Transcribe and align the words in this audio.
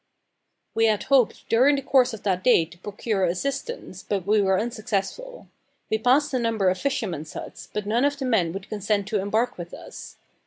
We 0.73 0.87
had 0.87 1.03
hoped 1.03 1.47
during 1.47 1.75
the 1.75 1.83
course 1.83 2.11
of 2.11 2.23
that 2.23 2.43
day 2.43 2.65
to 2.65 2.77
procure 2.79 3.23
assistance, 3.25 4.01
but 4.01 4.25
we 4.25 4.41
were 4.41 4.59
unsuccessful. 4.59 5.47
We 5.91 5.99
passed 5.99 6.33
a 6.33 6.39
number 6.39 6.69
of 6.69 6.79
fishermen's 6.79 7.33
huts, 7.33 7.69
but 7.71 7.85
none 7.85 8.03
of 8.03 8.17
the 8.17 8.25
men 8.25 8.51
would 8.53 8.67
consent 8.67 9.07
to 9.09 9.19
embark 9.21 9.59
with 9.59 9.75
us. 9.75 10.15